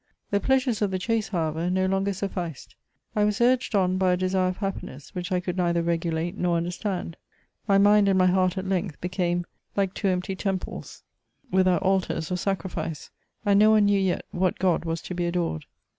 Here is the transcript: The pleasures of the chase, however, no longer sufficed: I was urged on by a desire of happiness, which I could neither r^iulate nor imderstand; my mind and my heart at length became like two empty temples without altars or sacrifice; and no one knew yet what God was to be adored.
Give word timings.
The 0.31 0.39
pleasures 0.39 0.81
of 0.81 0.89
the 0.89 0.97
chase, 0.97 1.27
however, 1.27 1.69
no 1.69 1.85
longer 1.85 2.11
sufficed: 2.11 2.75
I 3.15 3.23
was 3.23 3.39
urged 3.39 3.75
on 3.75 3.99
by 3.99 4.13
a 4.13 4.17
desire 4.17 4.47
of 4.47 4.57
happiness, 4.57 5.13
which 5.13 5.31
I 5.31 5.39
could 5.39 5.55
neither 5.57 5.83
r^iulate 5.83 6.37
nor 6.37 6.59
imderstand; 6.59 7.13
my 7.67 7.77
mind 7.77 8.09
and 8.09 8.17
my 8.17 8.25
heart 8.25 8.57
at 8.57 8.65
length 8.67 8.99
became 8.99 9.45
like 9.75 9.93
two 9.93 10.07
empty 10.07 10.35
temples 10.35 11.03
without 11.51 11.83
altars 11.83 12.31
or 12.31 12.37
sacrifice; 12.37 13.11
and 13.45 13.59
no 13.59 13.69
one 13.69 13.85
knew 13.85 13.99
yet 14.01 14.25
what 14.31 14.57
God 14.57 14.85
was 14.85 15.03
to 15.03 15.13
be 15.13 15.27
adored. 15.27 15.65